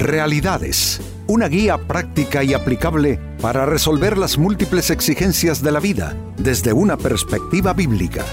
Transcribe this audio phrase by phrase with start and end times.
[0.00, 6.72] Realidades, una guía práctica y aplicable para resolver las múltiples exigencias de la vida desde
[6.72, 8.24] una perspectiva bíblica.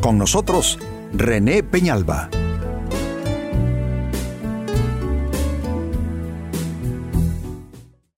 [0.00, 0.76] Con nosotros,
[1.12, 2.30] René Peñalba.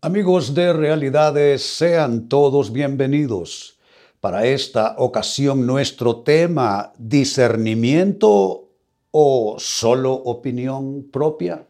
[0.01, 3.79] Amigos de Realidades, sean todos bienvenidos.
[4.21, 8.71] Para esta ocasión nuestro tema, discernimiento
[9.11, 11.67] o solo opinión propia.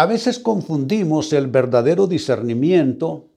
[0.00, 3.28] A veces confundimos el verdadero discernimiento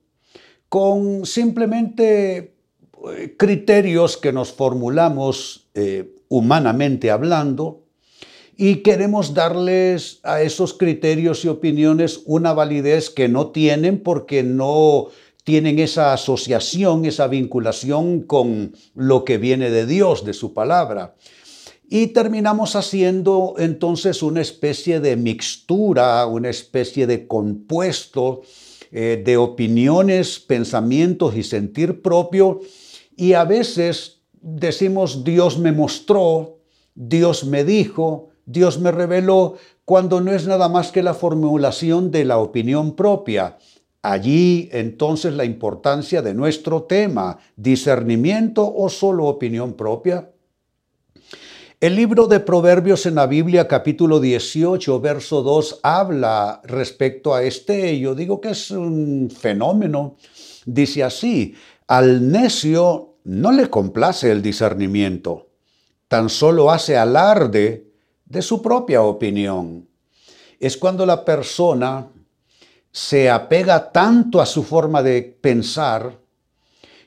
[0.69, 7.83] con simplemente eh, criterios que nos formulamos eh, humanamente hablando
[8.55, 15.07] y queremos darles a esos criterios y opiniones una validez que no tienen porque no
[15.43, 21.15] tienen esa asociación, esa vinculación con lo que viene de Dios, de su palabra.
[21.95, 28.41] Y terminamos haciendo entonces una especie de mixtura, una especie de compuesto
[28.91, 32.61] eh, de opiniones, pensamientos y sentir propio.
[33.15, 36.57] Y a veces decimos Dios me mostró,
[36.95, 42.25] Dios me dijo, Dios me reveló, cuando no es nada más que la formulación de
[42.25, 43.59] la opinión propia.
[44.01, 50.32] Allí entonces la importancia de nuestro tema, discernimiento o solo opinión propia.
[51.83, 57.99] El libro de Proverbios en la Biblia capítulo 18, verso 2, habla respecto a este,
[57.99, 60.15] yo digo que es un fenómeno.
[60.65, 61.55] Dice así,
[61.87, 65.49] al necio no le complace el discernimiento,
[66.07, 67.91] tan solo hace alarde
[68.23, 69.85] de su propia opinión.
[70.61, 72.07] Es cuando la persona
[72.93, 76.17] se apega tanto a su forma de pensar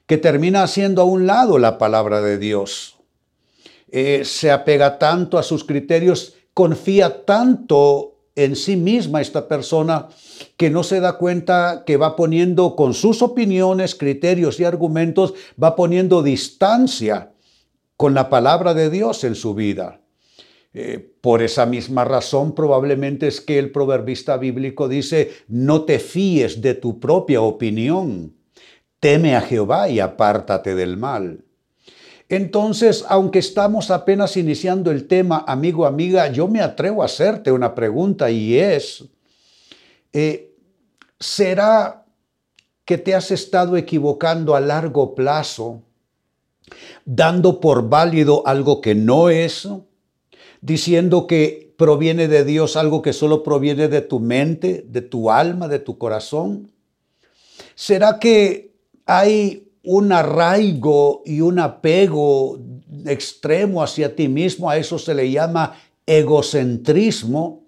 [0.04, 2.95] que termina haciendo a un lado la palabra de Dios
[3.88, 10.08] eh, se apega tanto a sus criterios, confía tanto en sí misma esta persona
[10.56, 15.74] que no se da cuenta que va poniendo con sus opiniones, criterios y argumentos, va
[15.74, 17.32] poniendo distancia
[17.96, 20.02] con la palabra de Dios en su vida.
[20.74, 26.60] Eh, por esa misma razón probablemente es que el proverbista bíblico dice, no te fíes
[26.60, 28.36] de tu propia opinión,
[29.00, 31.45] teme a Jehová y apártate del mal.
[32.28, 37.74] Entonces, aunque estamos apenas iniciando el tema, amigo, amiga, yo me atrevo a hacerte una
[37.74, 39.04] pregunta y es,
[40.12, 40.52] eh,
[41.20, 42.04] ¿será
[42.84, 45.82] que te has estado equivocando a largo plazo,
[47.04, 49.68] dando por válido algo que no es,
[50.60, 55.68] diciendo que proviene de Dios algo que solo proviene de tu mente, de tu alma,
[55.68, 56.72] de tu corazón?
[57.76, 62.58] ¿Será que hay un arraigo y un apego
[63.06, 67.64] extremo hacia ti mismo, a eso se le llama egocentrismo.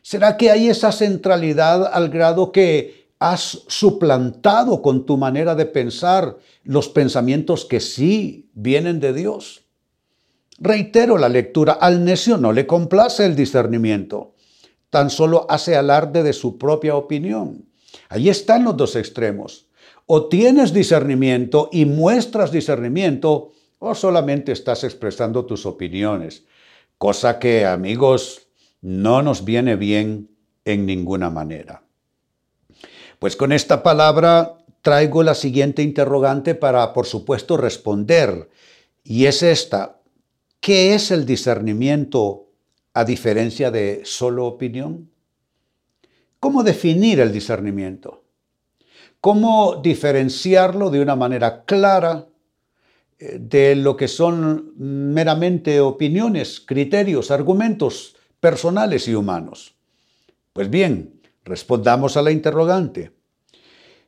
[0.00, 6.38] ¿Será que hay esa centralidad al grado que has suplantado con tu manera de pensar
[6.64, 9.62] los pensamientos que sí vienen de Dios?
[10.58, 14.34] Reitero la lectura, al necio no le complace el discernimiento,
[14.88, 17.66] tan solo hace alarde de su propia opinión.
[18.08, 19.66] Allí están los dos extremos.
[20.14, 26.44] O tienes discernimiento y muestras discernimiento, o solamente estás expresando tus opiniones,
[26.98, 28.48] cosa que, amigos,
[28.82, 30.28] no nos viene bien
[30.66, 31.84] en ninguna manera.
[33.18, 38.50] Pues con esta palabra traigo la siguiente interrogante para, por supuesto, responder,
[39.02, 40.02] y es esta.
[40.60, 42.50] ¿Qué es el discernimiento
[42.92, 45.10] a diferencia de solo opinión?
[46.38, 48.21] ¿Cómo definir el discernimiento?
[49.22, 52.26] Cómo diferenciarlo de una manera clara
[53.20, 59.76] eh, de lo que son meramente opiniones, criterios, argumentos personales y humanos.
[60.52, 63.12] Pues bien, respondamos a la interrogante.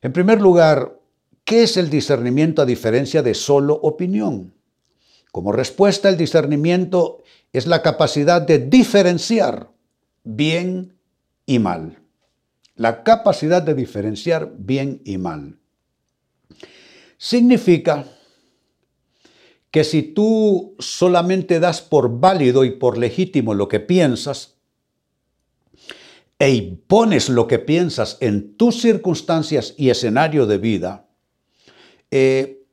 [0.02, 0.98] En primer lugar,
[1.44, 4.52] ¿qué es el discernimiento a diferencia de solo opinión?
[5.30, 7.22] Como respuesta, el discernimiento
[7.52, 9.70] es la capacidad de diferenciar
[10.24, 10.98] bien
[11.46, 12.03] y mal
[12.76, 15.58] la capacidad de diferenciar bien y mal.
[17.16, 18.04] Significa
[19.70, 24.54] que si tú solamente das por válido y por legítimo lo que piensas,
[26.38, 31.08] e impones lo que piensas en tus circunstancias y escenario de vida,
[32.10, 32.64] eh,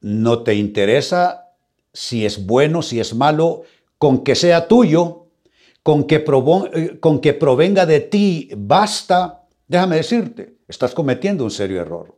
[0.00, 1.54] no te interesa
[1.92, 3.62] si es bueno, si es malo,
[3.98, 5.26] con que sea tuyo,
[5.82, 6.24] con que,
[6.74, 9.35] eh, con que provenga de ti, basta
[9.68, 12.16] Déjame decirte, estás cometiendo un serio error.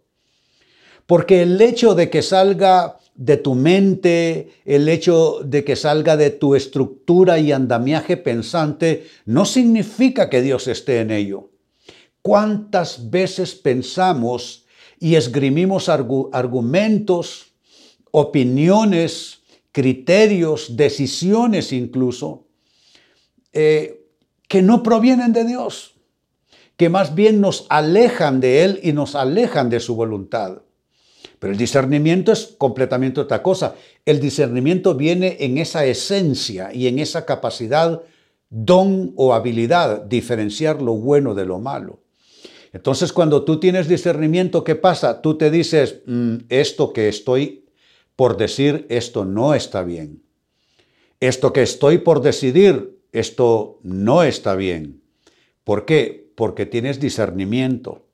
[1.07, 6.31] Porque el hecho de que salga de tu mente, el hecho de que salga de
[6.31, 11.51] tu estructura y andamiaje pensante, no significa que Dios esté en ello.
[12.23, 14.67] ¿Cuántas veces pensamos
[15.01, 17.55] y esgrimimos argumentos,
[18.11, 19.41] opiniones,
[19.73, 22.47] criterios, decisiones incluso,
[23.53, 24.05] eh,
[24.47, 25.98] que no provienen de Dios,
[26.79, 30.63] que más bien nos alejan de Él y nos alejan de su voluntad?
[31.41, 33.75] Pero el discernimiento es completamente otra cosa.
[34.07, 38.01] El discernimiento viene en esa esencia y en esa capacidad,
[38.49, 41.99] don o habilidad, diferenciar lo bueno de lo malo.
[42.73, 45.21] Entonces, cuando tú tienes discernimiento, ¿qué pasa?
[45.21, 47.65] Tú te dices, mm, esto que estoy
[48.15, 50.23] por decir, esto no está bien.
[51.19, 55.03] Esto que estoy por decidir, esto no está bien.
[55.65, 56.28] ¿Por qué?
[56.39, 58.07] Porque tienes discernimiento.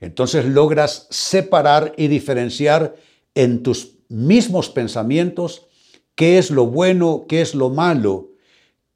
[0.00, 2.96] Entonces logras separar y diferenciar
[3.36, 5.68] en tus mismos pensamientos
[6.16, 8.30] qué es lo bueno, qué es lo malo,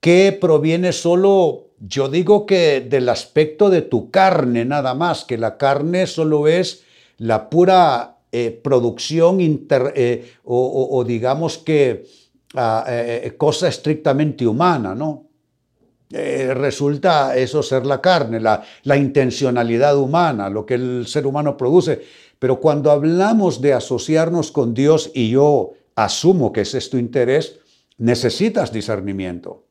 [0.00, 5.56] qué proviene solo, yo digo que del aspecto de tu carne nada más, que la
[5.56, 6.82] carne solo es
[7.16, 12.06] la pura eh, producción eh, o, digamos que
[12.56, 15.27] ah, eh, cosa estrictamente humana, ¿no?
[16.10, 21.56] Eh, resulta eso ser la carne, la, la intencionalidad humana, lo que el ser humano
[21.56, 22.02] produce.
[22.38, 27.58] Pero cuando hablamos de asociarnos con Dios y yo asumo que ese es tu interés,
[27.98, 29.64] necesitas discernimiento.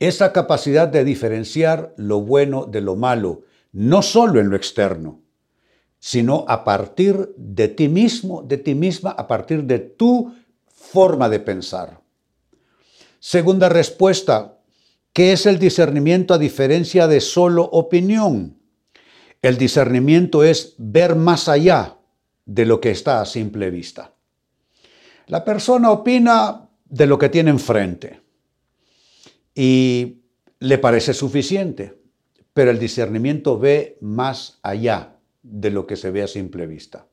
[0.00, 3.42] Esa capacidad de diferenciar lo bueno de lo malo,
[3.72, 5.20] no solo en lo externo,
[5.98, 10.34] sino a partir de ti mismo, de ti misma, a partir de tu
[10.66, 12.00] forma de pensar.
[13.18, 14.56] Segunda respuesta,
[15.12, 18.58] ¿Qué es el discernimiento a diferencia de solo opinión?
[19.42, 21.98] El discernimiento es ver más allá
[22.46, 24.14] de lo que está a simple vista.
[25.26, 28.20] La persona opina de lo que tiene enfrente
[29.54, 30.22] y
[30.60, 31.98] le parece suficiente,
[32.52, 37.06] pero el discernimiento ve más allá de lo que se ve a simple vista.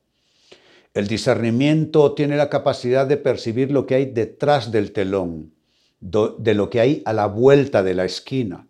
[0.94, 5.54] El discernimiento tiene la capacidad de percibir lo que hay detrás del telón,
[6.00, 8.66] de lo que hay a la vuelta de la esquina.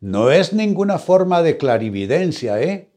[0.00, 2.90] No es ninguna forma de clarividencia, ¿eh?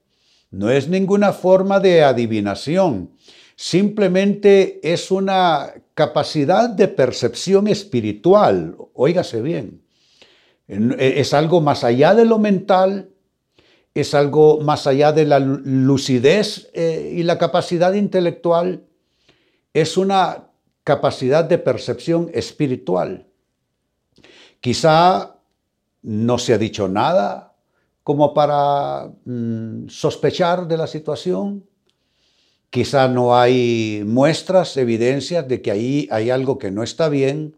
[0.51, 3.11] No es ninguna forma de adivinación.
[3.55, 8.75] Simplemente es una capacidad de percepción espiritual.
[8.93, 9.81] Óigase bien.
[10.67, 13.09] Es algo más allá de lo mental,
[13.93, 18.83] es algo más allá de la lucidez eh, y la capacidad intelectual.
[19.73, 20.49] Es una
[20.83, 23.28] capacidad de percepción espiritual.
[24.61, 25.35] Quizá
[26.01, 27.55] no se ha dicho nada
[28.03, 31.65] como para mm, sospechar de la situación.
[32.69, 37.55] Quizá no hay muestras, evidencias de que ahí hay algo que no está bien.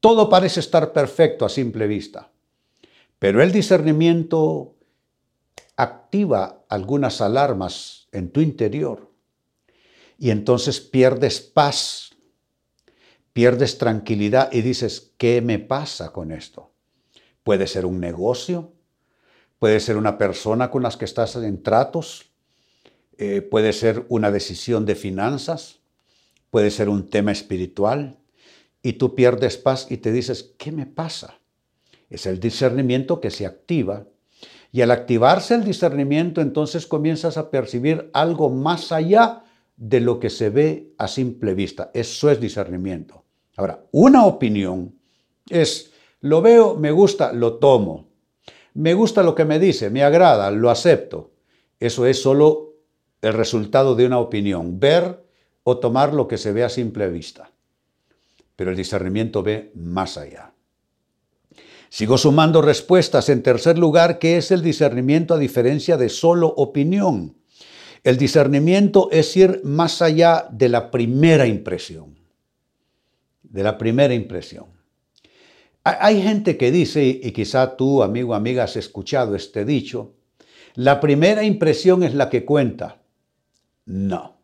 [0.00, 2.30] Todo parece estar perfecto a simple vista.
[3.18, 4.74] Pero el discernimiento
[5.76, 9.10] activa algunas alarmas en tu interior
[10.18, 12.05] y entonces pierdes paz
[13.36, 16.72] pierdes tranquilidad y dices, ¿qué me pasa con esto?
[17.42, 18.72] Puede ser un negocio,
[19.58, 22.30] puede ser una persona con las que estás en tratos,
[23.18, 25.80] eh, puede ser una decisión de finanzas,
[26.48, 28.16] puede ser un tema espiritual,
[28.82, 31.38] y tú pierdes paz y te dices, ¿qué me pasa?
[32.08, 34.06] Es el discernimiento que se activa.
[34.72, 39.44] Y al activarse el discernimiento, entonces comienzas a percibir algo más allá
[39.76, 41.90] de lo que se ve a simple vista.
[41.92, 43.25] Eso es discernimiento.
[43.56, 44.94] Ahora, una opinión
[45.48, 48.08] es, lo veo, me gusta, lo tomo.
[48.74, 51.32] Me gusta lo que me dice, me agrada, lo acepto.
[51.80, 52.74] Eso es solo
[53.22, 55.24] el resultado de una opinión, ver
[55.62, 57.50] o tomar lo que se ve a simple vista.
[58.54, 60.52] Pero el discernimiento ve más allá.
[61.88, 63.30] Sigo sumando respuestas.
[63.30, 67.36] En tercer lugar, ¿qué es el discernimiento a diferencia de solo opinión?
[68.04, 72.25] El discernimiento es ir más allá de la primera impresión
[73.56, 74.66] de la primera impresión.
[75.82, 80.12] Hay gente que dice, y quizá tú, amigo, amiga, has escuchado este dicho,
[80.74, 83.00] la primera impresión es la que cuenta.
[83.86, 84.36] No.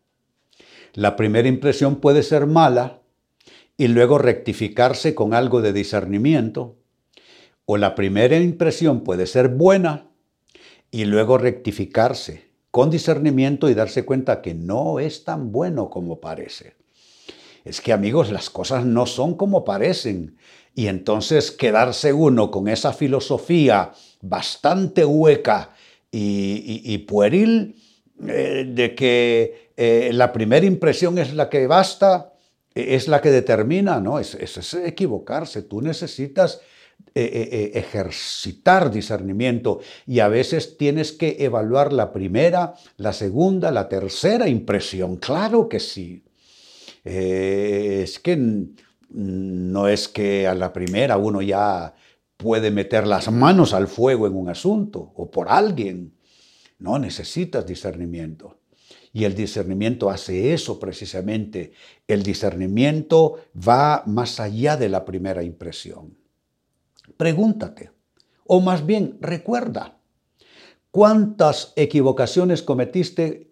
[0.93, 3.01] La primera impresión puede ser mala
[3.77, 6.77] y luego rectificarse con algo de discernimiento,
[7.65, 10.09] o la primera impresión puede ser buena
[10.89, 16.82] y luego rectificarse con discernimiento y darse cuenta que no es tan bueno como parece
[17.65, 20.37] es que amigos, las cosas no son como parecen.
[20.75, 25.71] Y entonces quedarse uno con esa filosofía bastante hueca
[26.11, 27.75] y, pueril
[28.27, 32.33] eh, de que eh, la primera impresión es la que basta,
[32.75, 34.19] es la que determina, ¿no?
[34.19, 35.61] Es, es, equivocarse.
[35.61, 36.61] Tú necesitas
[37.15, 44.47] eh, ejercitar discernimiento y a veces tienes que evaluar la primera, la segunda, la tercera
[44.47, 45.17] impresión.
[45.17, 46.23] Claro que sí.
[47.03, 48.67] Es que
[49.09, 51.93] no es que a la primera uno ya
[52.37, 56.13] puede meter las manos al fuego en un asunto o por alguien.
[56.79, 58.59] No, necesitas discernimiento.
[59.13, 61.73] Y el discernimiento hace eso precisamente.
[62.07, 66.17] El discernimiento va más allá de la primera impresión.
[67.15, 67.91] Pregúntate,
[68.45, 69.99] o más bien recuerda,
[70.89, 73.51] ¿cuántas equivocaciones cometiste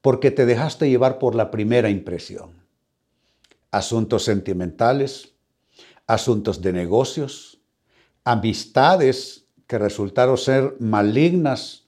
[0.00, 2.61] porque te dejaste llevar por la primera impresión?
[3.72, 5.34] Asuntos sentimentales,
[6.06, 7.60] asuntos de negocios,
[8.22, 11.86] amistades que resultaron ser malignas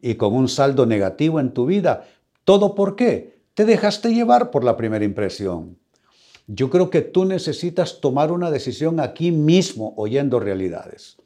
[0.00, 2.04] y con un saldo negativo en tu vida.
[2.44, 3.40] ¿Todo por qué?
[3.54, 5.78] Te dejaste llevar por la primera impresión.
[6.46, 11.16] Yo creo que tú necesitas tomar una decisión aquí mismo oyendo realidades.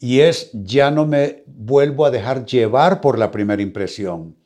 [0.00, 4.36] Y es, ya no me vuelvo a dejar llevar por la primera impresión,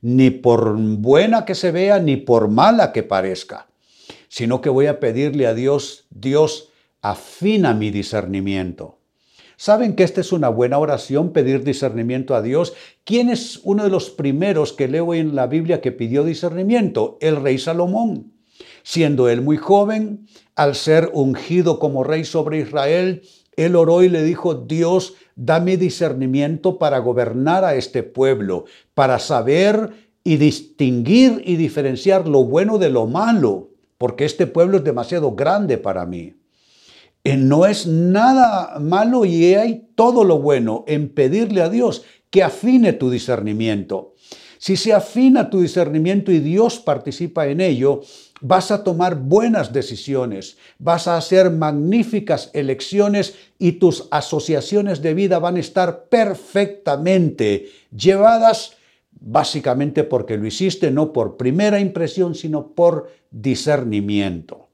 [0.00, 3.67] ni por buena que se vea, ni por mala que parezca,
[4.28, 6.70] sino que voy a pedirle a Dios, Dios,
[7.02, 8.98] afina mi discernimiento.
[9.56, 12.74] ¿Saben que esta es una buena oración, pedir discernimiento a Dios?
[13.02, 17.18] ¿Quién es uno de los primeros que leo en la Biblia que pidió discernimiento?
[17.20, 18.32] El rey Salomón.
[18.84, 23.22] Siendo él muy joven, al ser ungido como rey sobre Israel,
[23.56, 29.90] él oró y le dijo, Dios, dame discernimiento para gobernar a este pueblo, para saber
[30.22, 35.76] y distinguir y diferenciar lo bueno de lo malo, porque este pueblo es demasiado grande
[35.76, 36.34] para mí.
[37.24, 42.42] Eh, no es nada malo y hay todo lo bueno en pedirle a Dios que
[42.42, 44.14] afine tu discernimiento.
[44.58, 48.00] Si se afina tu discernimiento y Dios participa en ello,
[48.40, 55.38] vas a tomar buenas decisiones, vas a hacer magníficas elecciones y tus asociaciones de vida
[55.38, 58.77] van a estar perfectamente llevadas
[59.20, 64.68] básicamente porque lo hiciste no por primera impresión, sino por discernimiento.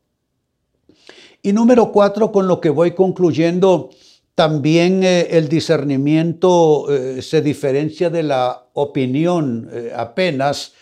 [1.42, 3.90] Y número cuatro, con lo que voy concluyendo,
[4.34, 10.72] también eh, el discernimiento eh, se diferencia de la opinión eh, apenas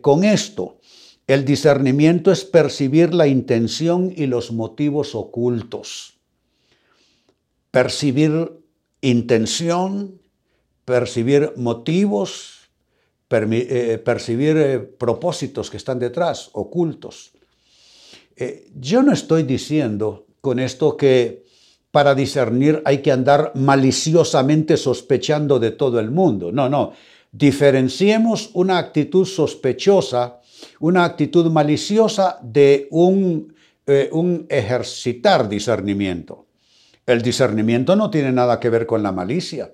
[0.00, 0.80] con esto.
[1.28, 6.18] El discernimiento es percibir la intención y los motivos ocultos.
[7.70, 8.50] Percibir
[9.02, 10.20] intención,
[10.84, 12.57] percibir motivos,
[13.28, 17.32] percibir propósitos que están detrás, ocultos.
[18.74, 21.44] yo no estoy diciendo con esto que
[21.90, 26.52] para discernir hay que andar maliciosamente sospechando de todo el mundo.
[26.52, 26.92] No, no.
[27.32, 30.40] Diferenciemos una actitud sospechosa,
[30.80, 33.54] una actitud maliciosa de un,
[33.86, 36.46] eh, un ejercitar discernimiento.
[37.06, 39.72] El discernimiento no tiene nada que ver con la malicia.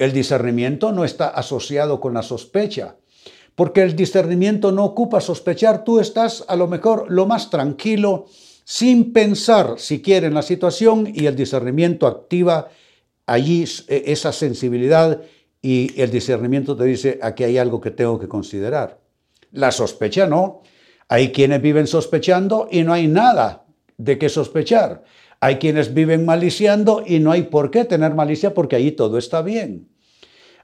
[0.00, 2.96] El discernimiento no está asociado con la sospecha,
[3.54, 5.84] porque el discernimiento no ocupa sospechar.
[5.84, 8.24] Tú estás a lo mejor lo más tranquilo,
[8.64, 12.68] sin pensar siquiera en la situación y el discernimiento activa
[13.26, 15.20] allí e, esa sensibilidad
[15.60, 18.98] y el discernimiento te dice, aquí hay algo que tengo que considerar.
[19.52, 20.62] La sospecha no.
[21.08, 23.66] Hay quienes viven sospechando y no hay nada
[23.98, 25.04] de qué sospechar.
[25.40, 29.42] Hay quienes viven maliciando y no hay por qué tener malicia porque allí todo está
[29.42, 29.89] bien.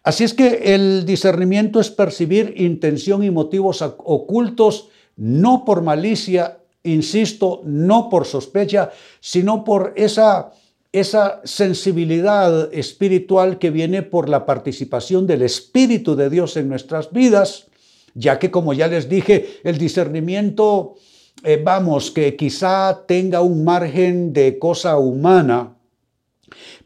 [0.07, 7.63] Así es que el discernimiento es percibir intención y motivos ocultos no por malicia insisto,
[7.65, 10.53] no por sospecha, sino por esa,
[10.93, 17.67] esa sensibilidad espiritual que viene por la participación del Espíritu de Dios en nuestras vidas,
[18.15, 20.95] ya que como ya les dije, el discernimiento,
[21.43, 25.77] eh, vamos, que quizá tenga un margen de cosa humana,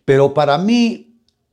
[0.06, 1.09] pero para mí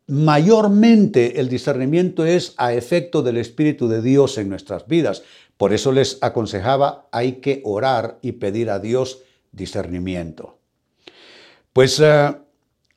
[0.08, 5.24] mayormente el discernimiento es a efecto del Espíritu de Dios en nuestras vidas.
[5.58, 10.60] Por eso les aconsejaba, hay que orar y pedir a Dios discernimiento.
[11.74, 12.36] Pues eh,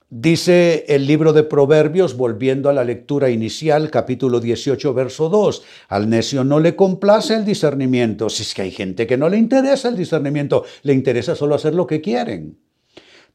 [0.08, 6.08] dice el libro de Proverbios, volviendo a la lectura inicial, capítulo 18, verso 2, al
[6.08, 8.28] necio no le complace el discernimiento.
[8.28, 11.74] Si es que hay gente que no le interesa el discernimiento, le interesa solo hacer
[11.74, 12.58] lo que quieren.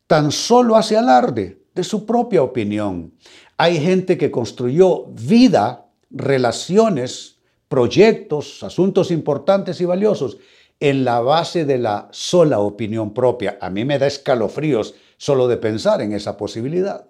[0.08, 3.14] Tan solo hace alarde de su propia opinión.
[3.58, 7.38] Hay gente que construyó vida, relaciones,
[7.70, 10.38] proyectos, asuntos importantes y valiosos
[10.80, 13.58] en la base de la sola opinión propia.
[13.62, 17.08] A mí me da escalofríos solo de pensar en esa posibilidad.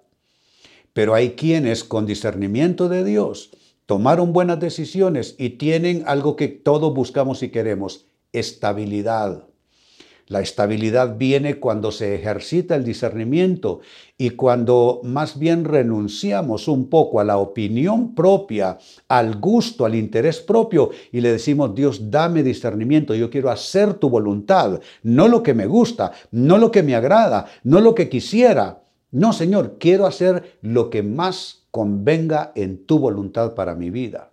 [0.92, 3.50] Pero hay quienes con discernimiento de Dios
[3.86, 9.44] tomaron buenas decisiones y tienen algo que todos buscamos y queremos, estabilidad.
[10.28, 13.78] La estabilidad viene cuando se ejercita el discernimiento
[14.18, 20.40] y cuando más bien renunciamos un poco a la opinión propia, al gusto, al interés
[20.40, 25.54] propio y le decimos, Dios, dame discernimiento, yo quiero hacer tu voluntad, no lo que
[25.54, 28.82] me gusta, no lo que me agrada, no lo que quisiera.
[29.12, 34.32] No, Señor, quiero hacer lo que más convenga en tu voluntad para mi vida.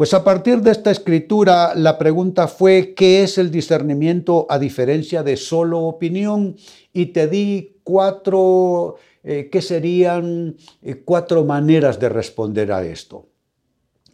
[0.00, 5.22] Pues a partir de esta escritura, la pregunta fue, ¿qué es el discernimiento a diferencia
[5.22, 6.56] de solo opinión?
[6.94, 13.28] Y te di cuatro, eh, ¿qué serían eh, cuatro maneras de responder a esto?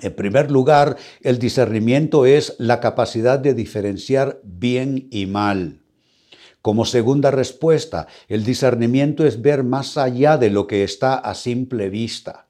[0.01, 5.83] En primer lugar, el discernimiento es la capacidad de diferenciar bien y mal.
[6.63, 11.91] Como segunda respuesta, el discernimiento es ver más allá de lo que está a simple
[11.91, 12.46] vista.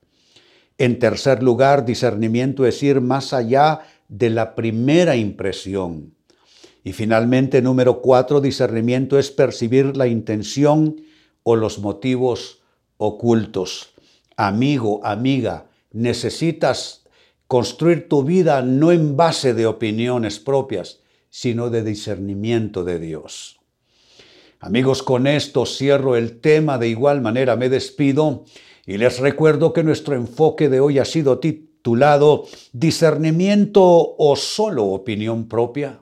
[0.78, 6.14] En tercer lugar, discernimiento es ir más allá de la primera impresión.
[6.84, 10.96] Y finalmente, número cuatro, discernimiento es percibir la intención
[11.42, 12.60] o los motivos
[12.98, 13.94] ocultos.
[14.36, 17.04] Amigo, amiga, necesitas
[17.46, 23.58] construir tu vida no en base de opiniones propias, sino de discernimiento de Dios.
[24.60, 28.44] Amigos, con esto cierro el tema, de igual manera me despido
[28.86, 35.48] y les recuerdo que nuestro enfoque de hoy ha sido titulado Discernimiento o solo opinión
[35.48, 35.98] propia.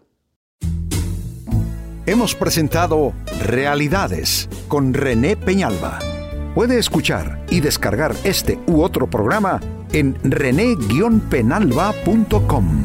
[2.06, 6.00] Hemos presentado Realidades con René Peñalba.
[6.54, 9.60] Puede escuchar y descargar este u otro programa
[9.92, 12.84] en rene-penalba.com.